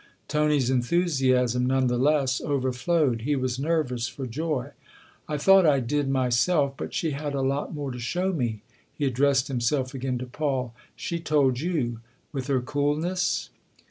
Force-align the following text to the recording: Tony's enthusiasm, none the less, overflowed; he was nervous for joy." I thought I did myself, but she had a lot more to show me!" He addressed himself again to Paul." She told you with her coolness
Tony's 0.27 0.71
enthusiasm, 0.71 1.67
none 1.67 1.85
the 1.85 1.95
less, 1.99 2.41
overflowed; 2.41 3.21
he 3.21 3.35
was 3.35 3.59
nervous 3.59 4.07
for 4.07 4.25
joy." 4.25 4.71
I 5.29 5.37
thought 5.37 5.63
I 5.67 5.79
did 5.79 6.09
myself, 6.09 6.73
but 6.75 6.91
she 6.91 7.11
had 7.11 7.35
a 7.35 7.41
lot 7.43 7.75
more 7.75 7.91
to 7.91 7.99
show 7.99 8.33
me!" 8.33 8.63
He 8.97 9.05
addressed 9.05 9.47
himself 9.47 9.93
again 9.93 10.17
to 10.17 10.25
Paul." 10.25 10.73
She 10.95 11.19
told 11.19 11.59
you 11.59 11.99
with 12.33 12.47
her 12.47 12.61
coolness 12.61 13.51